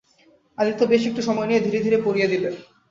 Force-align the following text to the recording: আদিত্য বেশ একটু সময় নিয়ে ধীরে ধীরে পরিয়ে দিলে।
আদিত্য 0.57 0.81
বেশ 0.91 1.01
একটু 1.05 1.21
সময় 1.27 1.47
নিয়ে 1.47 1.63
ধীরে 1.65 1.79
ধীরে 1.85 1.97
পরিয়ে 2.05 2.31
দিলে। 2.33 2.49